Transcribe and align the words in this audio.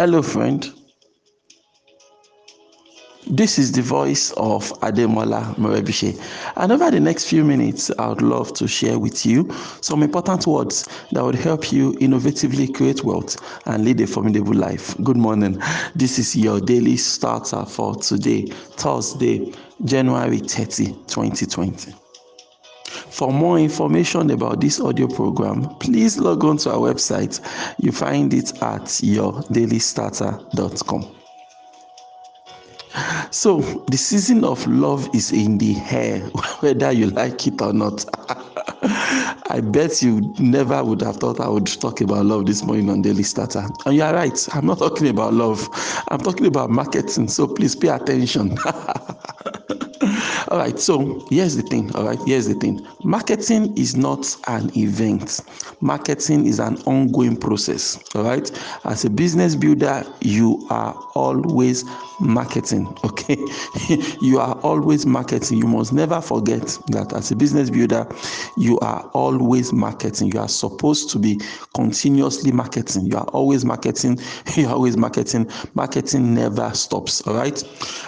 Hello, 0.00 0.22
friend. 0.22 0.72
This 3.26 3.58
is 3.58 3.70
the 3.70 3.82
voice 3.82 4.30
of 4.38 4.70
Ademola 4.80 5.54
Morebise. 5.58 6.18
And 6.56 6.72
over 6.72 6.90
the 6.90 7.00
next 7.00 7.26
few 7.26 7.44
minutes, 7.44 7.90
I 7.98 8.08
would 8.08 8.22
love 8.22 8.54
to 8.54 8.66
share 8.66 8.98
with 8.98 9.26
you 9.26 9.54
some 9.82 10.02
important 10.02 10.46
words 10.46 10.88
that 11.12 11.22
would 11.22 11.34
help 11.34 11.70
you 11.70 11.92
innovatively 12.00 12.74
create 12.74 13.04
wealth 13.04 13.36
and 13.66 13.84
lead 13.84 14.00
a 14.00 14.06
formidable 14.06 14.54
life. 14.54 14.96
Good 15.04 15.18
morning. 15.18 15.60
This 15.94 16.18
is 16.18 16.34
your 16.34 16.62
daily 16.62 16.96
starter 16.96 17.66
for 17.66 17.94
today, 17.94 18.46
Thursday, 18.46 19.52
January 19.84 20.38
30, 20.38 20.94
2020. 21.08 21.99
For 23.10 23.32
more 23.32 23.58
information 23.58 24.30
about 24.30 24.60
this 24.60 24.78
audio 24.80 25.08
program, 25.08 25.64
please 25.80 26.18
log 26.18 26.44
on 26.44 26.58
to 26.58 26.70
our 26.70 26.92
website. 26.92 27.40
You 27.78 27.90
find 27.92 28.32
it 28.32 28.62
at 28.62 28.82
yourdailystarter.com. 28.82 31.16
So, 33.30 33.60
the 33.88 33.96
season 33.96 34.42
of 34.44 34.66
love 34.66 35.08
is 35.14 35.30
in 35.32 35.58
the 35.58 35.76
air, 35.90 36.18
whether 36.60 36.90
you 36.90 37.06
like 37.06 37.46
it 37.46 37.62
or 37.62 37.72
not. 37.72 38.04
I 39.52 39.60
bet 39.62 40.02
you 40.02 40.34
never 40.38 40.82
would 40.82 41.02
have 41.02 41.16
thought 41.16 41.40
I 41.40 41.48
would 41.48 41.66
talk 41.66 42.00
about 42.00 42.26
love 42.26 42.46
this 42.46 42.64
morning 42.64 42.90
on 42.90 43.02
Daily 43.02 43.22
Starter. 43.22 43.64
And 43.86 43.96
you 43.96 44.02
are 44.02 44.14
right, 44.14 44.48
I'm 44.52 44.66
not 44.66 44.78
talking 44.78 45.08
about 45.08 45.34
love, 45.34 45.68
I'm 46.08 46.20
talking 46.20 46.46
about 46.46 46.70
marketing. 46.70 47.28
So, 47.28 47.46
please 47.46 47.76
pay 47.76 47.88
attention. 47.88 48.56
all 50.50 50.58
right 50.58 50.80
so 50.80 51.24
here's 51.30 51.56
the 51.56 51.62
thing 51.62 51.94
all 51.94 52.04
right 52.04 52.18
here's 52.26 52.48
the 52.48 52.54
thing. 52.54 52.84
Marketing 53.04 53.76
is 53.78 53.96
not 53.96 54.36
an 54.48 54.70
event. 54.76 55.40
Marketing 55.80 56.44
is 56.46 56.58
an 56.58 56.76
ongoing 56.82 57.36
process 57.36 57.98
all 58.14 58.24
right? 58.24 58.50
As 58.84 59.04
a 59.04 59.10
business 59.10 59.54
builder 59.54 60.02
you 60.20 60.66
are 60.70 60.94
always 61.14 61.84
marketing 62.20 62.86
okay? 63.04 63.36
You 64.20 64.40
are 64.40 64.58
always 64.60 65.06
marketing. 65.06 65.58
You 65.58 65.66
must 65.66 65.92
never 65.92 66.20
forget 66.20 66.62
that 66.88 67.12
as 67.14 67.30
a 67.30 67.36
business 67.36 67.70
builder 67.70 68.06
you 68.56 68.78
are 68.80 69.08
always 69.14 69.72
marketing. 69.72 70.32
You 70.32 70.40
are 70.40 70.48
supposed 70.48 71.10
to 71.10 71.18
be 71.18 71.40
continuously 71.74 72.50
marketing. 72.52 73.06
You 73.06 73.16
are 73.18 73.28
always 73.28 73.64
marketing 73.64 74.18
you 74.56 74.66
are 74.66 74.74
always 74.74 74.96
marketing. 74.96 75.48
Marketing 75.74 76.34
never 76.34 76.74
stops 76.74 77.20
all 77.22 77.34
right? 77.34 77.62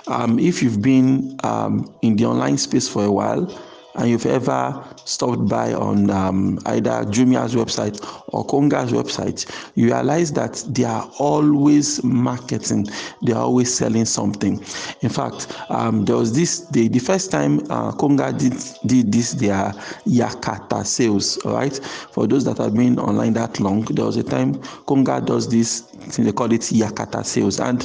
Um, 0.08 0.38
if 0.40 0.62
you've 0.62 0.82
been 0.82 1.38
um, 1.44 1.94
in 2.02 2.16
the 2.16 2.24
online 2.32 2.56
space 2.56 2.88
for 2.88 3.04
a 3.04 3.12
while 3.12 3.46
and 3.94 4.08
you've 4.08 4.26
ever 4.26 4.84
stopped 5.04 5.48
by 5.48 5.72
on 5.72 6.10
um, 6.10 6.58
either 6.66 7.04
Jumia's 7.04 7.54
website 7.54 8.00
or 8.28 8.46
Konga's 8.46 8.92
website, 8.92 9.46
you 9.74 9.86
realize 9.86 10.32
that 10.32 10.64
they 10.68 10.84
are 10.84 11.10
always 11.18 12.02
marketing, 12.02 12.86
they 13.22 13.32
are 13.32 13.42
always 13.42 13.74
selling 13.74 14.04
something. 14.04 14.58
In 15.00 15.08
fact, 15.08 15.48
um, 15.70 16.04
there 16.04 16.16
was 16.16 16.34
this 16.34 16.60
the, 16.68 16.88
the 16.88 16.98
first 16.98 17.30
time 17.30 17.60
uh, 17.70 17.92
Konga 17.92 18.36
did, 18.36 18.54
did 18.88 19.12
this, 19.12 19.32
their 19.32 19.72
Yakata 20.06 20.86
sales. 20.86 21.36
All 21.38 21.54
right, 21.54 21.76
for 22.12 22.26
those 22.26 22.44
that 22.44 22.58
have 22.58 22.74
been 22.74 22.98
online 22.98 23.34
that 23.34 23.60
long, 23.60 23.82
there 23.86 24.06
was 24.06 24.16
a 24.16 24.22
time 24.22 24.54
Konga 24.86 25.24
does 25.24 25.48
this 25.48 25.92
they 26.18 26.32
call 26.32 26.52
it 26.52 26.62
Yakata 26.62 27.24
sales. 27.24 27.60
And 27.60 27.82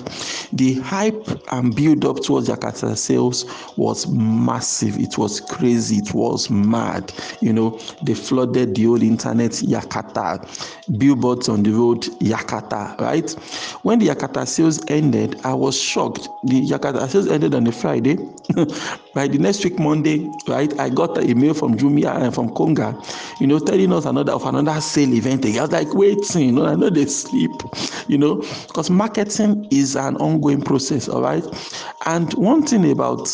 the 0.53 0.75
hype 0.81 1.27
and 1.52 1.75
build 1.75 2.05
up 2.05 2.21
towards 2.23 2.49
Yakata 2.49 2.97
sales 2.97 3.45
was 3.77 4.08
massive. 4.08 4.97
It 4.97 5.17
was 5.17 5.39
crazy. 5.39 5.97
It 5.98 6.14
was 6.14 6.50
mad. 6.50 7.12
You 7.42 7.53
know, 7.53 7.80
they 8.03 8.14
flooded 8.14 8.76
the 8.76 8.84
whole 8.86 9.02
internet 9.02 9.52
Yakata, 9.52 10.39
billboards 10.98 11.50
on 11.50 11.64
the 11.64 11.72
road 11.72 12.04
Yakata, 12.20 13.00
right? 13.00 13.30
When 13.83 13.99
the 13.99 14.08
Yakata 14.08 14.48
sales 14.48 14.80
ended, 14.88 15.39
I 15.44 15.54
was 15.54 15.80
shocked. 15.80 16.30
The 16.44 16.61
Yakata 16.67 17.08
sales 17.10 17.27
ended 17.27 17.55
on 17.55 17.67
a 17.67 17.71
Friday. 17.71 18.16
By 19.14 19.27
the 19.27 19.38
next 19.39 19.64
week, 19.64 19.80
Monday, 19.80 20.30
right, 20.48 20.77
I 20.80 20.89
got 20.89 21.17
an 21.17 21.30
email 21.30 21.54
from 21.54 21.76
Jumia 21.76 22.16
and 22.21 22.33
from 22.33 22.50
Konga, 22.52 22.95
you 23.42 23.48
know, 23.48 23.60
telling 23.60 23.92
us 23.94 24.05
another 24.05 24.33
of 24.33 24.45
another 24.45 24.80
sale 24.80 25.14
event. 25.14 25.45
I 25.45 25.61
was 25.61 25.71
like, 25.71 25.94
waiting, 25.94 26.42
you 26.44 26.52
know, 26.52 26.66
I 26.66 26.76
know 26.76 26.89
they 26.89 27.05
sleep 27.05 27.52
you 28.08 28.17
know, 28.17 28.36
because 28.67 28.89
marketing 28.89 29.67
is 29.71 29.95
an 29.95 30.17
ongoing 30.17 30.61
process, 30.61 31.08
all 31.10 31.21
right. 31.21 31.44
And 32.05 32.33
one 32.36 32.64
thing 32.66 32.89
about 32.92 33.27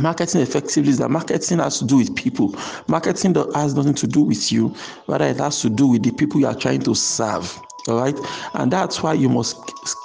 marketing 0.00 0.40
effectively 0.40 0.90
is 0.90 0.98
that 0.98 1.10
marketing 1.10 1.58
has 1.58 1.78
to 1.78 1.84
do 1.84 1.96
with 1.98 2.14
people. 2.16 2.54
Marketing 2.88 3.34
has 3.54 3.74
nothing 3.74 3.94
to 3.94 4.06
do 4.06 4.22
with 4.22 4.50
you. 4.50 4.74
Rather 5.06 5.26
it 5.26 5.38
has 5.38 5.60
to 5.62 5.70
do 5.70 5.86
with 5.86 6.02
the 6.02 6.12
people 6.12 6.40
you 6.40 6.46
are 6.46 6.54
trying 6.54 6.80
to 6.82 6.94
serve 6.94 7.60
all 7.88 7.96
right? 7.96 8.18
And 8.54 8.72
that's 8.72 9.02
why 9.02 9.14
you 9.14 9.28
must 9.28 9.56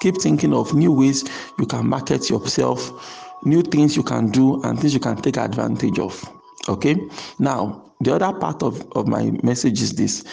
keep 0.02 0.20
thinking 0.20 0.54
of 0.54 0.74
new 0.74 0.92
ways 0.92 1.24
you 1.60 1.66
can 1.66 1.88
market 1.88 2.30
yourself 2.30 3.24
new 3.44 3.62
things 3.62 3.96
you 3.96 4.04
can 4.04 4.32
do 4.32 4.62
and 4.64 4.80
things 4.80 4.94
you 4.94 5.00
can 5.00 5.16
take 5.18 5.38
advantage 5.38 6.00
of 6.00 6.24
okay? 6.68 6.96
Now 7.40 7.84
the 8.02 8.16
other 8.16 8.38
part 8.38 8.64
of, 8.64 8.90
of 8.94 9.08
my 9.08 9.32
message 9.44 9.82
is 9.82 9.94
this. 9.94 10.24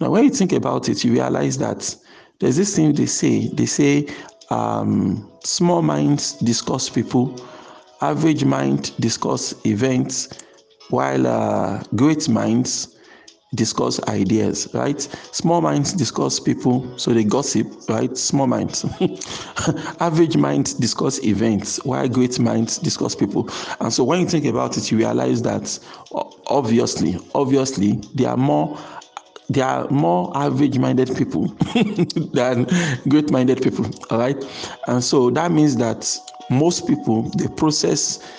Now 0.00 0.10
when 0.10 0.24
you 0.24 0.30
think 0.30 0.52
about 0.52 0.88
it 0.88 1.04
you 1.04 1.12
realize 1.12 1.58
that 1.58 1.94
there's 2.40 2.56
this 2.56 2.74
thing 2.74 2.92
they 2.94 3.06
say. 3.06 3.48
They 3.54 3.66
say 3.66 4.08
um, 4.50 5.30
small 5.44 5.82
minds 5.82 6.32
discuss 6.34 6.88
people 6.90 7.40
average 8.02 8.44
mind 8.44 8.92
discuss 9.00 9.54
events 9.64 10.28
while 10.90 11.26
uh, 11.26 11.82
great 11.94 12.28
minds 12.28 12.98
discuss 13.54 14.02
ideas 14.08 14.68
right? 14.72 15.00
Small 15.32 15.60
minds 15.60 15.92
discuss 15.92 16.40
people 16.40 16.86
so 16.98 17.12
they 17.12 17.24
gossip 17.24 17.66
right? 17.88 18.16
Small 18.16 18.46
minds. 18.46 18.84
Average 20.00 20.36
minds 20.36 20.74
discuss 20.74 21.22
events 21.22 21.78
while 21.84 22.08
great 22.08 22.38
minds 22.38 22.78
discuss 22.78 23.14
people. 23.14 23.48
And 23.80 23.92
so 23.92 24.04
when 24.04 24.20
you 24.20 24.26
think 24.26 24.46
about 24.46 24.76
it 24.76 24.90
you 24.90 24.98
realize 24.98 25.42
that 25.42 25.78
obviously 26.46 27.18
obviously 27.34 28.00
there 28.14 28.30
are 28.30 28.36
more 28.36 28.78
there 29.50 29.66
are 29.66 29.88
more 29.90 30.34
average 30.34 30.78
minded 30.78 31.14
people 31.14 31.48
than 32.32 32.66
great 33.08 33.30
minded 33.30 33.62
people 33.62 33.84
all 34.10 34.18
right? 34.18 34.42
And 34.86 35.04
so 35.04 35.30
that 35.30 35.52
means 35.52 35.76
that 35.76 36.18
most 36.52 36.86
people 36.86 37.22
they 37.36 37.48
process 37.48 38.32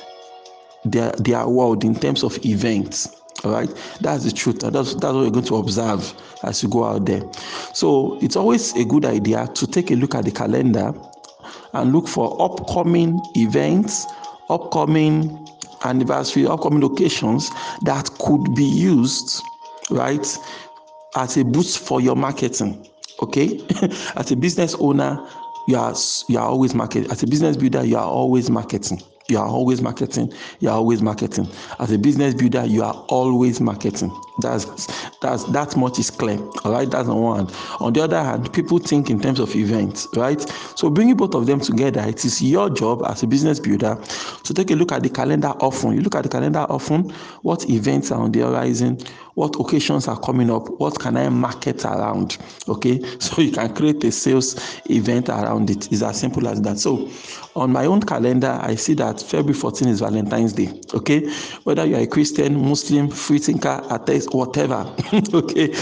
their 0.85 1.11
their 1.13 1.47
world 1.47 1.83
in 1.83 1.95
terms 1.95 2.23
of 2.23 2.37
events 2.45 3.15
all 3.43 3.51
right 3.51 3.69
that's 4.01 4.23
the 4.23 4.31
truth 4.31 4.59
that's 4.59 4.73
that's 4.73 5.03
what 5.03 5.21
you're 5.21 5.31
going 5.31 5.45
to 5.45 5.55
observe 5.55 6.13
as 6.43 6.61
you 6.61 6.69
go 6.69 6.83
out 6.83 7.05
there. 7.05 7.21
So 7.73 8.19
it's 8.21 8.35
always 8.35 8.75
a 8.75 8.85
good 8.85 9.05
idea 9.05 9.47
to 9.47 9.67
take 9.67 9.91
a 9.91 9.95
look 9.95 10.13
at 10.15 10.25
the 10.25 10.31
calendar 10.31 10.93
and 11.73 11.91
look 11.91 12.07
for 12.07 12.39
upcoming 12.41 13.19
events 13.35 14.05
upcoming 14.49 15.47
anniversary 15.85 16.45
upcoming 16.45 16.83
occasions 16.83 17.49
that 17.83 18.09
could 18.19 18.53
be 18.55 18.65
used 18.65 19.41
right 19.89 20.37
as 21.15 21.37
a 21.37 21.43
boost 21.43 21.79
for 21.79 22.01
your 22.01 22.15
marketing 22.15 22.87
okay? 23.21 23.59
As 24.15 24.31
a 24.31 24.35
business 24.35 24.75
owner 24.75 25.25
you 25.67 25.77
are 25.77 25.95
you 26.27 26.37
are 26.37 26.47
always 26.47 26.73
marketing 26.75 27.11
as 27.11 27.23
a 27.23 27.27
business 27.27 27.57
builder 27.57 27.83
you 27.83 27.97
are 27.97 28.05
always 28.05 28.49
marketing. 28.49 29.01
You 29.29 29.37
are 29.37 29.47
always 29.47 29.81
marketing 29.81 30.33
you 30.59 30.69
are 30.69 30.75
always 30.75 31.01
marketing. 31.01 31.47
As 31.79 31.91
a 31.91 31.97
business 31.97 32.33
builder 32.33 32.65
you 32.65 32.83
are 32.83 32.93
always 33.07 33.61
marketing 33.61 34.11
that's 34.39 34.87
that's 35.19 35.43
that 35.45 35.75
much 35.77 35.99
is 35.99 36.09
clear 36.09 36.39
all 36.63 36.71
right? 36.71 36.89
That's 36.89 37.07
on 37.07 37.21
one. 37.21 37.47
Hand 37.47 37.57
on 37.79 37.93
the 37.93 38.01
other 38.01 38.21
hand 38.21 38.51
people 38.53 38.79
think 38.79 39.09
in 39.09 39.19
terms 39.19 39.39
of 39.39 39.55
events 39.55 40.07
right? 40.15 40.41
So 40.75 40.89
bringing 40.89 41.15
both 41.15 41.35
of 41.35 41.45
them 41.45 41.59
together 41.59 42.01
it 42.01 42.25
is 42.25 42.41
your 42.41 42.69
job 42.69 43.03
as 43.05 43.23
a 43.23 43.27
business 43.27 43.59
builder 43.59 43.97
to 44.43 44.53
take 44.53 44.71
a 44.71 44.75
look 44.75 44.91
at 44.91 45.03
the 45.03 45.09
calendar 45.09 45.49
often. 45.59 45.93
You 45.93 46.01
look 46.01 46.15
at 46.15 46.23
the 46.23 46.29
calendar 46.29 46.65
often 46.69 47.09
what 47.41 47.69
events 47.69 48.11
are 48.11 48.21
on 48.21 48.31
the 48.31 48.39
horizon 48.39 48.99
what 49.35 49.55
occasions 49.59 50.07
are 50.07 50.19
coming 50.19 50.51
up 50.51 50.69
what 50.79 50.99
can 50.99 51.17
i 51.17 51.27
market 51.29 51.85
around 51.85 52.37
okay? 52.67 52.99
So 53.19 53.41
you 53.41 53.51
can 53.51 53.73
create 53.73 54.03
a 54.03 54.11
sales 54.11 54.79
event 54.89 55.29
around 55.29 55.69
it. 55.69 55.91
It's 55.91 56.01
as 56.01 56.19
simple 56.19 56.47
as 56.47 56.61
that. 56.63 56.77
So 56.79 57.09
on 57.55 57.71
my 57.71 57.85
own 57.85 58.01
calendar 58.01 58.57
i 58.61 58.75
see 58.75 58.93
that 58.95 59.21
february 59.21 59.53
14 59.53 59.87
is 59.87 59.99
valentine's 59.99 60.53
day 60.53 60.69
okay? 60.93 61.29
Whether 61.63 61.85
you 61.85 61.95
are 61.95 62.01
a 62.01 62.07
christian 62.07 62.59
muslim 62.59 63.09
free 63.09 63.39
thinker 63.39 63.81
atheist 63.91 64.22
whatever. 64.31 64.85
Okay. 65.33 65.73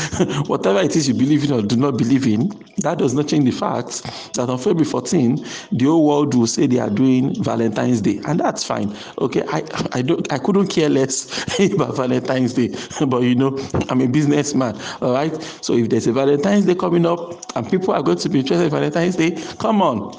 Whatever 0.47 0.79
it 0.81 0.95
is 0.95 1.07
you 1.07 1.13
believe 1.13 1.43
in 1.43 1.51
or 1.51 1.61
do 1.61 1.75
not 1.75 1.97
believe 1.97 2.25
in 2.27 2.49
that 2.77 2.97
does 2.97 3.13
not 3.13 3.27
change 3.27 3.45
the 3.45 3.51
fact 3.51 4.03
that 4.33 4.49
on 4.49 4.57
february 4.57 4.85
14 4.85 5.45
the 5.71 5.85
whole 5.85 6.05
world 6.05 6.33
will 6.33 6.47
say 6.47 6.67
they 6.67 6.79
are 6.79 6.89
doing 6.89 7.33
valentine's 7.43 8.01
day 8.01 8.19
and 8.27 8.39
that's 8.39 8.63
fine. 8.63 8.95
Okay. 9.19 9.43
I 9.49 9.63
i 9.93 10.01
don't 10.01 10.31
i 10.31 10.37
couldn't 10.37 10.67
care 10.67 10.89
less 10.89 11.27
about 11.73 11.95
valentine's 11.95 12.53
day 12.53 12.69
but 13.07 13.23
you 13.23 13.35
know 13.35 13.57
i'm 13.89 14.01
a 14.01 14.07
businessman 14.07 14.79
all 15.01 15.13
right? 15.13 15.41
So 15.61 15.73
if 15.73 15.89
there's 15.89 16.07
a 16.07 16.13
valentine's 16.13 16.65
day 16.65 16.75
coming 16.75 17.05
up 17.05 17.55
and 17.55 17.69
people 17.69 17.93
are 17.93 18.03
going 18.03 18.17
to 18.19 18.29
be 18.29 18.39
interested 18.39 18.65
in 18.65 18.71
valentine's 18.71 19.15
day 19.15 19.31
come 19.59 19.81
on. 19.81 20.17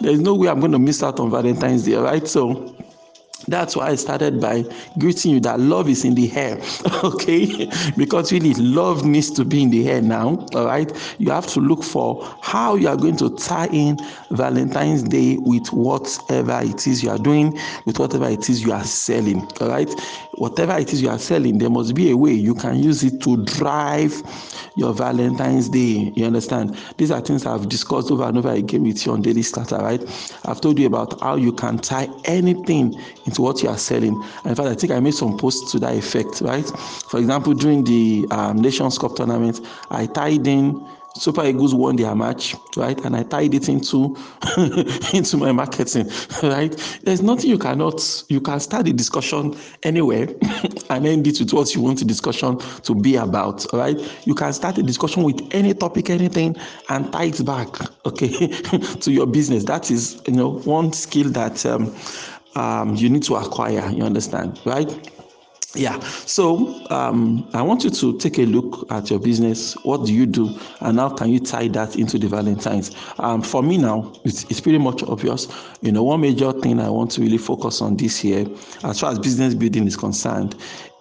There's 0.00 0.20
no 0.20 0.34
way 0.34 0.48
i'm 0.48 0.60
going 0.60 0.72
to 0.72 0.78
miss 0.78 1.02
out 1.02 1.20
on 1.20 1.30
valentine's 1.30 1.84
day 1.84 1.94
all 1.94 2.04
right? 2.04 2.26
So 2.26 2.74
that's 3.48 3.76
why 3.76 3.88
I 3.88 3.94
started 3.96 4.40
by 4.40 4.64
greeting 4.98 5.32
you 5.32 5.40
that 5.40 5.60
love 5.60 5.88
is 5.88 6.04
in 6.04 6.14
the 6.14 6.30
air, 6.32 6.60
okay? 7.04 7.70
because 7.96 8.32
really, 8.32 8.54
love 8.54 9.04
needs 9.04 9.30
to 9.32 9.44
be 9.44 9.62
in 9.62 9.70
the 9.70 9.88
air 9.88 10.02
now, 10.02 10.46
all 10.54 10.66
right? 10.66 10.90
You 11.18 11.30
have 11.30 11.46
to 11.48 11.60
look 11.60 11.82
for 11.82 12.24
how 12.42 12.76
you 12.76 12.88
are 12.88 12.96
going 12.96 13.16
to 13.18 13.30
tie 13.36 13.68
in 13.72 13.98
Valentine's 14.30 15.02
Day 15.02 15.36
with 15.38 15.72
whatever 15.72 16.60
it 16.62 16.86
is 16.86 17.02
you 17.02 17.10
are 17.10 17.18
doing, 17.18 17.58
with 17.86 17.98
whatever 17.98 18.28
it 18.28 18.48
is 18.48 18.62
you 18.62 18.72
are 18.72 18.84
selling, 18.84 19.46
all 19.60 19.68
right? 19.68 19.90
Whatever 20.34 20.78
it 20.78 20.92
is 20.92 21.02
you 21.02 21.10
are 21.10 21.18
selling, 21.18 21.58
there 21.58 21.70
must 21.70 21.94
be 21.94 22.10
a 22.10 22.16
way 22.16 22.32
you 22.32 22.54
can 22.54 22.82
use 22.82 23.02
it 23.02 23.20
to 23.22 23.44
drive 23.44 24.22
your 24.76 24.94
Valentine's 24.94 25.68
Day. 25.68 26.12
You 26.14 26.24
understand? 26.26 26.76
These 26.96 27.10
are 27.10 27.20
things 27.20 27.44
I've 27.46 27.68
discussed 27.68 28.10
over 28.10 28.24
and 28.24 28.38
over 28.38 28.50
again 28.50 28.84
with 28.84 29.04
you 29.04 29.12
on 29.12 29.22
Daily 29.22 29.42
Starter, 29.42 29.76
right? 29.78 30.00
I've 30.46 30.60
told 30.60 30.78
you 30.78 30.86
about 30.86 31.20
how 31.20 31.36
you 31.36 31.52
can 31.52 31.78
tie 31.78 32.08
anything 32.24 32.94
into 33.30 33.42
what 33.42 33.62
you 33.62 33.68
are 33.68 33.78
selling. 33.78 34.14
And 34.42 34.46
in 34.46 34.54
fact, 34.54 34.68
I 34.68 34.74
think 34.74 34.92
I 34.92 34.98
made 34.98 35.14
some 35.14 35.38
posts 35.38 35.70
to 35.72 35.78
that 35.78 35.96
effect, 35.96 36.40
right? 36.40 36.66
For 37.08 37.18
example, 37.18 37.54
during 37.54 37.84
the 37.84 38.26
um, 38.32 38.60
Nations 38.60 38.98
Cup 38.98 39.14
tournament, 39.14 39.60
I 39.90 40.06
tied 40.06 40.46
in 40.46 40.84
Super 41.16 41.44
Eagles 41.44 41.74
won 41.74 41.96
their 41.96 42.14
match, 42.14 42.54
right? 42.76 42.98
And 43.04 43.16
I 43.16 43.24
tied 43.24 43.52
it 43.54 43.68
into 43.68 44.16
into 45.12 45.36
my 45.36 45.50
marketing, 45.50 46.08
right? 46.42 47.00
There's 47.02 47.20
nothing 47.20 47.50
you 47.50 47.58
cannot 47.58 48.24
you 48.28 48.40
can 48.40 48.60
start 48.60 48.84
the 48.84 48.92
discussion 48.92 49.56
anywhere 49.82 50.28
and 50.90 51.06
end 51.06 51.26
it 51.26 51.40
with 51.40 51.52
what 51.52 51.74
you 51.74 51.80
want 51.82 51.98
the 51.98 52.04
discussion 52.04 52.58
to 52.58 52.94
be 52.94 53.16
about, 53.16 53.66
right? 53.72 53.98
You 54.24 54.34
can 54.36 54.52
start 54.52 54.78
a 54.78 54.84
discussion 54.84 55.24
with 55.24 55.40
any 55.50 55.74
topic, 55.74 56.10
anything, 56.10 56.56
and 56.88 57.12
tie 57.12 57.24
it 57.24 57.44
back, 57.44 57.68
okay, 58.06 58.48
to 59.00 59.10
your 59.10 59.26
business. 59.26 59.64
That 59.64 59.90
is, 59.90 60.22
you 60.26 60.34
know, 60.34 60.60
one 60.60 60.92
skill 60.92 61.30
that 61.30 61.66
um, 61.66 61.92
um, 62.56 62.94
you 62.96 63.08
need 63.08 63.22
to 63.24 63.36
acquire. 63.36 63.88
You 63.90 64.04
understand, 64.04 64.60
right? 64.64 64.90
yeah 65.74 66.00
so 66.00 66.84
um, 66.90 67.48
i 67.54 67.62
want 67.62 67.84
you 67.84 67.90
to 67.90 68.18
take 68.18 68.38
a 68.38 68.42
look 68.46 68.90
at 68.90 69.08
your 69.08 69.20
business 69.20 69.74
what 69.84 70.04
do 70.04 70.12
you 70.12 70.26
do 70.26 70.58
and 70.80 70.98
how 70.98 71.08
can 71.08 71.30
you 71.30 71.38
tie 71.38 71.68
that 71.68 71.94
into 71.96 72.18
the 72.18 72.26
valentines 72.26 72.90
um, 73.18 73.40
for 73.40 73.62
me 73.62 73.78
now 73.78 74.12
it's, 74.24 74.42
it's 74.44 74.60
pretty 74.60 74.78
much 74.78 75.02
obvious 75.04 75.46
you 75.80 75.92
know 75.92 76.02
one 76.02 76.20
major 76.20 76.50
thing 76.52 76.80
i 76.80 76.90
want 76.90 77.10
to 77.10 77.20
really 77.20 77.38
focus 77.38 77.80
on 77.80 77.96
this 77.96 78.24
year 78.24 78.44
as 78.82 78.98
far 78.98 79.12
as 79.12 79.18
business 79.20 79.54
building 79.54 79.86
is 79.86 79.96
concerned 79.96 80.56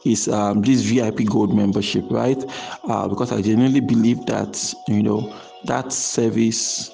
is 0.06 0.28
um, 0.30 0.62
this 0.62 0.82
vip 0.82 1.18
gold 1.26 1.56
membership 1.56 2.06
right 2.12 2.44
uh, 2.84 3.08
because 3.08 3.32
i 3.32 3.42
genuinely 3.42 3.80
believe 3.80 4.24
that 4.28 4.74
you 4.88 5.02
know 5.02 5.36
that 5.66 5.92
service 5.92 6.92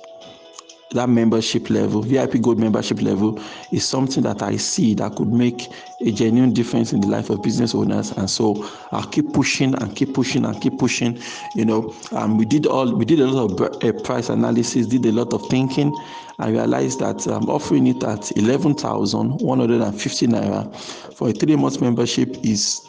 that 0.91 1.09
membership 1.09 1.69
level, 1.69 2.01
VIP 2.01 2.41
Gold 2.41 2.59
membership 2.59 3.01
level, 3.01 3.39
is 3.71 3.87
something 3.87 4.23
that 4.23 4.41
I 4.41 4.57
see 4.57 4.93
that 4.95 5.15
could 5.15 5.31
make 5.31 5.67
a 6.01 6.11
genuine 6.11 6.53
difference 6.53 6.93
in 6.93 7.01
the 7.01 7.07
life 7.07 7.29
of 7.29 7.41
business 7.41 7.73
owners. 7.73 8.11
And 8.11 8.29
so 8.29 8.69
I'll 8.91 9.07
keep 9.07 9.33
pushing 9.33 9.75
and 9.75 9.95
keep 9.95 10.13
pushing 10.13 10.45
and 10.45 10.61
keep 10.61 10.77
pushing. 10.77 11.19
You 11.55 11.65
know, 11.65 11.95
um, 12.11 12.37
we 12.37 12.45
did 12.45 12.65
all 12.65 12.93
we 12.93 13.05
did 13.05 13.19
a 13.19 13.27
lot 13.27 13.59
of 13.59 13.83
uh, 13.83 13.99
price 14.03 14.29
analysis, 14.29 14.87
did 14.87 15.05
a 15.05 15.11
lot 15.11 15.33
of 15.33 15.47
thinking. 15.49 15.95
I 16.37 16.49
realized 16.49 16.99
that 16.99 17.25
I'm 17.27 17.49
offering 17.49 17.87
it 17.87 18.03
at 18.03 18.35
eleven 18.37 18.75
thousand 18.75 19.41
one 19.41 19.59
hundred 19.59 19.81
and 19.81 19.99
fifty 19.99 20.27
naira 20.27 20.73
for 21.13 21.29
a 21.29 21.31
three 21.31 21.55
month 21.55 21.81
membership 21.81 22.35
is 22.43 22.87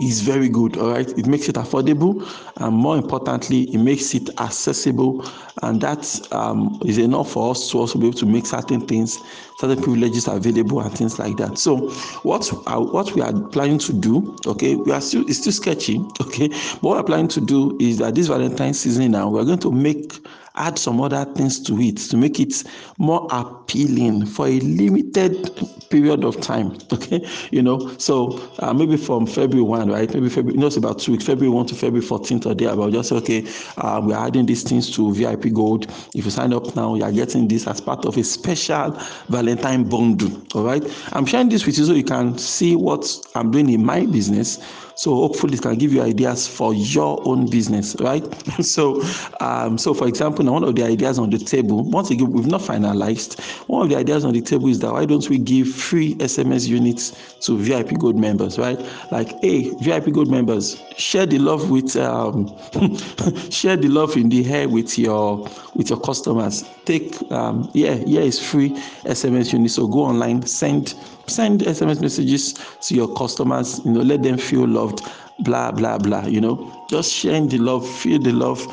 is 0.00 0.20
very 0.20 0.48
good 0.48 0.76
all 0.76 0.90
right? 0.90 1.08
It 1.18 1.26
makes 1.26 1.48
it 1.48 1.56
affordable 1.56 2.26
and 2.56 2.74
more 2.74 2.96
importantly 2.96 3.62
it 3.74 3.78
makes 3.78 4.14
it 4.14 4.30
accessible 4.40 5.24
and 5.62 5.80
that 5.80 6.20
um, 6.32 6.80
is 6.84 6.98
enough 6.98 7.32
for 7.32 7.50
us 7.50 7.70
to 7.70 7.78
also 7.78 7.98
be 7.98 8.06
able 8.06 8.18
to 8.18 8.26
make 8.26 8.46
certain 8.46 8.80
things 8.80 9.18
certain 9.58 9.82
privileges 9.82 10.28
available 10.28 10.80
and 10.80 10.96
things 10.96 11.18
like 11.18 11.36
that. 11.38 11.58
So 11.58 11.90
what 12.22 12.52
uh, 12.66 12.80
what 12.80 13.12
we 13.14 13.22
are 13.22 13.32
planning 13.48 13.78
to 13.80 13.92
do 13.92 14.36
okay 14.46 14.76
we 14.76 14.92
are 14.92 15.00
still 15.00 15.22
it's 15.28 15.38
still 15.38 15.52
sketchy 15.52 15.98
okay? 16.20 16.48
But 16.48 16.82
what 16.82 16.96
we're 16.98 17.04
planning 17.04 17.28
to 17.28 17.40
do 17.40 17.76
is 17.80 17.98
that 17.98 18.14
this 18.14 18.28
valentine 18.28 18.74
season 18.74 19.10
now 19.10 19.28
we're 19.28 19.44
going 19.44 19.58
to 19.60 19.70
make 19.72 20.12
add 20.58 20.78
some 20.78 21.00
other 21.00 21.24
things 21.34 21.60
to 21.60 21.80
it 21.80 21.96
to 21.96 22.16
make 22.16 22.38
it 22.40 22.64
more 22.98 23.26
appealing 23.30 24.26
for 24.26 24.46
a 24.46 24.60
limited 24.60 25.50
period 25.90 26.24
of 26.24 26.40
time 26.40 26.76
okay? 26.92 27.26
You 27.50 27.62
know 27.62 27.96
so 27.98 28.40
uh, 28.58 28.72
maybe 28.72 28.96
from 28.96 29.26
february 29.26 29.62
1 29.62 29.90
right? 29.90 30.12
Maybe 30.12 30.28
february 30.28 30.54
you 30.54 30.60
know 30.60 30.66
it's 30.66 30.76
about 30.76 30.98
two 30.98 31.12
weeks 31.12 31.24
february 31.24 31.54
1 31.54 31.66
to 31.66 31.74
february 31.74 32.06
14th 32.06 32.46
or 32.46 32.54
there 32.54 32.70
about 32.70 32.92
just 32.92 33.08
say, 33.10 33.16
okay 33.16 33.46
uh, 33.78 34.00
we're 34.02 34.16
adding 34.16 34.46
these 34.46 34.62
things 34.62 34.90
to 34.96 35.12
vip 35.14 35.52
gold. 35.52 35.86
If 36.14 36.24
you 36.24 36.30
sign 36.30 36.52
up 36.52 36.74
now 36.76 36.94
you're 36.94 37.12
getting 37.12 37.48
this 37.48 37.66
as 37.66 37.80
part 37.80 38.04
of 38.04 38.16
a 38.16 38.24
special 38.24 38.90
valentine 39.28 39.84
bundle 39.84 40.42
all 40.54 40.64
right? 40.64 40.84
I'm 41.12 41.26
sharing 41.26 41.48
this 41.48 41.64
with 41.64 41.78
you 41.78 41.84
so 41.84 41.92
you 41.92 42.04
can 42.04 42.36
see 42.38 42.76
what 42.76 43.18
i'm 43.34 43.50
doing 43.50 43.68
in 43.70 43.84
my 43.84 44.06
business 44.06 44.58
so 44.98 45.14
hopefully 45.14 45.54
it 45.54 45.62
can 45.62 45.76
give 45.76 45.92
you 45.92 46.02
ideas 46.02 46.48
for 46.48 46.74
your 46.74 47.22
own 47.24 47.48
business, 47.48 47.94
right? 48.00 48.24
so, 48.64 49.00
um, 49.38 49.78
so 49.78 49.94
for 49.94 50.08
example, 50.08 50.44
now 50.44 50.54
one 50.54 50.64
of 50.64 50.74
the 50.74 50.82
ideas 50.82 51.20
on 51.20 51.30
the 51.30 51.38
table, 51.38 51.84
once 51.84 52.10
again, 52.10 52.32
we've 52.32 52.48
not 52.48 52.60
finalized. 52.62 53.38
One 53.68 53.82
of 53.82 53.90
the 53.90 53.96
ideas 53.96 54.24
on 54.24 54.32
the 54.32 54.40
table 54.40 54.66
is 54.66 54.80
that 54.80 54.92
why 54.92 55.04
don't 55.04 55.28
we 55.30 55.38
give 55.38 55.68
free 55.68 56.16
SMS 56.16 56.66
units 56.66 57.38
to 57.42 57.56
VIP 57.56 57.96
Gold 57.96 58.16
members, 58.16 58.58
right? 58.58 58.78
Like, 59.12 59.40
hey, 59.40 59.70
VIP 59.80 60.12
Gold 60.12 60.32
members, 60.32 60.82
share 60.96 61.26
the 61.26 61.38
love 61.38 61.70
with, 61.70 61.94
um, 61.94 62.48
share 63.50 63.76
the 63.76 63.88
love 63.88 64.16
in 64.16 64.28
the 64.28 64.52
air 64.52 64.68
with 64.68 64.98
your 64.98 65.48
with 65.76 65.90
your 65.90 66.00
customers. 66.00 66.64
Take, 66.86 67.14
um, 67.30 67.70
yeah, 67.72 67.94
yeah, 68.04 68.22
it's 68.22 68.44
free 68.44 68.70
SMS 69.04 69.52
units. 69.52 69.74
So 69.74 69.86
go 69.86 70.00
online, 70.00 70.42
send 70.44 70.94
send 71.30 71.60
SMS 71.60 72.00
messages 72.00 72.54
to 72.80 72.94
your 72.94 73.12
customers, 73.14 73.80
you 73.84 73.92
know, 73.92 74.00
let 74.00 74.22
them 74.22 74.38
feel 74.38 74.66
loved, 74.88 75.10
blah, 75.40 75.70
blah, 75.70 75.98
blah, 75.98 76.26
you 76.26 76.40
know, 76.40 76.86
just 76.88 77.12
sharing 77.12 77.48
the 77.48 77.58
love, 77.58 77.88
feel 77.88 78.18
the 78.18 78.32
love 78.32 78.66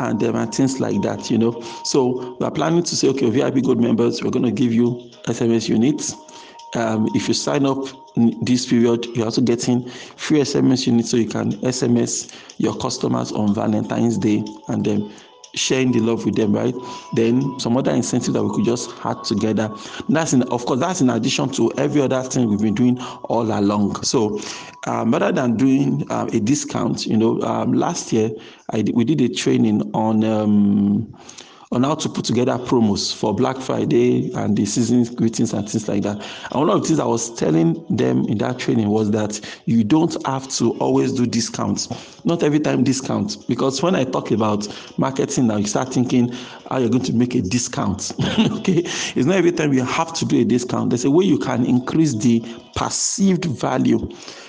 and 0.00 0.22
um, 0.24 0.36
and 0.36 0.54
things 0.54 0.80
like 0.80 1.00
that, 1.02 1.30
you 1.30 1.38
know. 1.38 1.60
So 1.84 2.36
we 2.38 2.46
are 2.46 2.50
planning 2.50 2.82
to 2.82 2.96
say, 2.96 3.08
okay, 3.08 3.30
VIP 3.30 3.64
Gold 3.64 3.80
members, 3.80 4.22
we're 4.22 4.30
going 4.30 4.44
to 4.44 4.50
give 4.50 4.72
you 4.72 5.10
SMS 5.26 5.68
units. 5.68 6.14
Um, 6.74 7.08
if 7.14 7.28
you 7.28 7.34
sign 7.34 7.66
up 7.66 7.78
this 8.42 8.66
period, 8.66 9.06
you're 9.14 9.26
also 9.26 9.40
getting 9.40 9.88
free 9.88 10.40
SMS 10.40 10.86
units 10.86 11.10
so 11.10 11.16
you 11.16 11.28
can 11.28 11.52
SMS 11.62 12.34
your 12.58 12.76
customers 12.76 13.30
on 13.30 13.54
Valentine's 13.54 14.18
Day 14.18 14.44
and 14.68 14.84
then 14.84 15.12
sharing 15.54 15.92
the 15.92 16.00
love 16.00 16.24
with 16.24 16.34
them, 16.36 16.52
right? 16.52 16.74
Then 17.12 17.58
some 17.58 17.76
other 17.76 17.92
incentive 17.92 18.34
that 18.34 18.42
we 18.42 18.54
could 18.54 18.64
just 18.64 18.90
add 19.04 19.24
together. 19.24 19.72
That's 20.08 20.32
in, 20.32 20.42
of 20.44 20.64
course, 20.66 20.80
that's 20.80 21.00
in 21.00 21.10
addition 21.10 21.50
to 21.52 21.72
every 21.76 22.00
other 22.02 22.22
thing 22.22 22.48
we've 22.48 22.60
been 22.60 22.74
doing 22.74 23.00
all 23.24 23.42
along. 23.42 24.02
So, 24.02 24.40
um, 24.86 25.12
rather 25.12 25.32
than 25.32 25.56
doing 25.56 26.10
uh, 26.10 26.28
a 26.32 26.40
discount, 26.40 27.06
you 27.06 27.16
know, 27.16 27.40
um, 27.42 27.72
last 27.72 28.12
year 28.12 28.30
I 28.70 28.84
we 28.92 29.04
did 29.04 29.20
a 29.20 29.28
training 29.28 29.90
on. 29.94 30.24
Um, 30.24 31.14
on 31.74 31.82
how 31.82 31.94
to 31.96 32.08
put 32.08 32.24
together 32.24 32.56
promos 32.56 33.12
for 33.12 33.34
Black 33.34 33.58
Friday 33.58 34.32
and 34.34 34.56
the 34.56 34.64
season 34.64 35.02
greetings 35.16 35.52
and 35.52 35.68
things 35.68 35.88
like 35.88 36.04
that. 36.04 36.16
And 36.52 36.60
one 36.60 36.70
of 36.70 36.80
the 36.80 36.86
things 36.86 37.00
I 37.00 37.04
was 37.04 37.34
telling 37.34 37.84
them 37.94 38.24
in 38.26 38.38
that 38.38 38.60
training 38.60 38.88
was 38.88 39.10
that 39.10 39.40
you 39.64 39.82
don't 39.82 40.16
have 40.24 40.48
to 40.52 40.78
always 40.78 41.12
do 41.12 41.26
discounts. 41.26 41.88
Not 42.24 42.44
every 42.44 42.60
time 42.60 42.84
discounts. 42.84 43.34
Because 43.34 43.82
when 43.82 43.96
I 43.96 44.04
talk 44.04 44.30
about 44.30 44.68
marketing 44.98 45.48
now, 45.48 45.56
you 45.56 45.66
start 45.66 45.92
thinking 45.92 46.32
how 46.70 46.78
you're 46.78 46.88
going 46.88 47.02
to 47.04 47.12
make 47.12 47.34
a 47.34 47.42
discount. 47.42 48.12
okay. 48.38 48.82
It's 48.84 49.26
not 49.26 49.34
every 49.36 49.52
time 49.52 49.72
you 49.72 49.82
have 49.82 50.14
to 50.14 50.24
do 50.24 50.40
a 50.40 50.44
discount. 50.44 50.90
There's 50.90 51.04
a 51.04 51.10
way 51.10 51.24
you 51.24 51.38
can 51.38 51.66
increase 51.66 52.14
the 52.14 52.40
perceived 52.76 53.46
value 53.46 54.08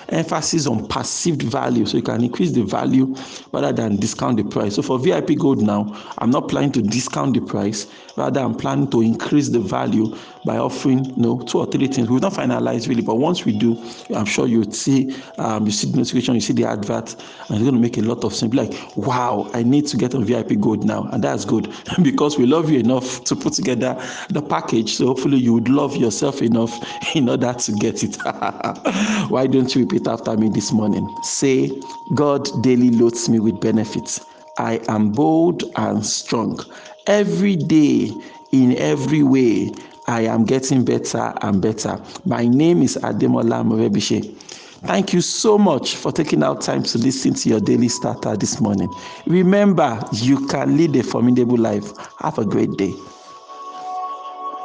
emphasis 0.09 0.67
on 0.67 0.87
perceived 0.87 1.41
value 1.43 1.85
so 1.85 1.97
you 1.97 2.03
can 2.03 2.23
increase 2.23 2.51
the 2.51 2.63
value 2.63 3.15
rather 3.51 3.71
than 3.71 3.95
discount 3.95 4.37
the 4.37 4.43
price 4.43 4.75
so 4.75 4.81
for 4.81 4.99
vip 4.99 5.27
gold 5.39 5.61
now 5.61 5.85
i'm 6.19 6.29
not 6.29 6.47
planning 6.47 6.71
to 6.71 6.81
discount 6.81 7.14
the 7.15 7.39
price 7.39 7.87
rather 8.17 8.41
i'm 8.41 8.53
planning 8.53 8.89
to 8.89 9.01
increase 9.01 9.47
the 9.49 9.59
value 9.59 10.13
by 10.43 10.57
offering 10.57 11.05
you 11.15 11.21
know 11.21 11.41
two 11.43 11.59
or 11.59 11.65
three 11.65 11.87
things. 11.87 12.09
We've 12.09 12.21
not 12.21 12.33
finalized 12.33 12.89
really 12.89 13.01
but 13.01 13.15
once 13.15 13.45
we 13.45 13.53
do 13.53 13.81
i'm 14.13 14.25
sure 14.25 14.47
you'll 14.47 14.71
see 14.71 15.15
um, 15.37 15.65
you 15.65 15.71
see 15.71 15.89
the 15.89 15.97
notification 15.97 16.35
you 16.35 16.41
see 16.41 16.53
the 16.53 16.65
advert 16.65 17.13
and 17.13 17.57
it's 17.57 17.63
going 17.63 17.73
to 17.73 17.79
make 17.79 17.97
a 17.97 18.01
lot 18.01 18.23
of 18.25 18.33
sense. 18.33 18.53
Like 18.53 18.73
wow 18.97 19.49
i 19.53 19.63
need 19.63 19.87
to 19.87 19.97
get 19.97 20.13
on 20.13 20.25
vip 20.25 20.51
gold 20.59 20.83
now 20.85 21.03
and 21.13 21.23
that's 21.23 21.45
good 21.45 21.73
because 22.03 22.37
we 22.37 22.45
love 22.45 22.69
you 22.69 22.79
enough 22.79 23.23
to 23.23 23.35
put 23.35 23.53
together 23.53 23.95
the 24.29 24.41
package. 24.41 24.95
So 24.95 25.07
hopefully 25.07 25.37
you 25.37 25.53
would 25.53 25.69
love 25.69 25.95
yourself 25.95 26.41
enough 26.41 26.77
in 27.15 27.29
order 27.29 27.53
to 27.53 27.71
get 27.73 28.03
it. 28.03 28.17
Why 29.29 29.47
don't 29.47 29.73
you 29.73 29.83
repeat 29.83 30.07
after 30.07 30.35
me 30.35 30.49
this 30.49 30.71
morning? 30.71 31.07
Say 31.23 31.81
god 32.13 32.49
daily 32.61 32.89
loads 32.91 33.29
me 33.29 33.39
with 33.39 33.59
benefits 33.61 34.19
i 34.57 34.79
am 34.89 35.11
bold 35.11 35.63
and 35.77 36.05
strong 36.05 36.59
every 37.07 37.55
day 37.55 38.11
in 38.51 38.75
every 38.77 39.23
way 39.23 39.71
I 40.07 40.21
am 40.21 40.45
getting 40.45 40.85
better 40.85 41.33
and 41.41 41.61
better. 41.61 41.99
My 42.25 42.45
name 42.47 42.83
is 42.83 42.95
Ademola 42.97 43.63
Morebise. 43.65 44.35
Thank 44.85 45.13
you 45.13 45.21
so 45.21 45.57
much 45.57 45.95
for 45.95 46.11
taking 46.11 46.43
out 46.43 46.61
time 46.61 46.83
to 46.83 46.97
listen 46.99 47.33
to 47.33 47.49
your 47.49 47.59
daily 47.59 47.89
starter 47.89 48.37
this 48.37 48.61
morning. 48.61 48.93
Remember, 49.25 49.99
you 50.13 50.45
can 50.47 50.77
lead 50.77 50.95
a 50.95 51.01
formidable 51.01 51.57
life. 51.57 51.91
Have 52.19 52.37
a 52.37 52.45
great 52.45 52.71
day. 52.77 52.93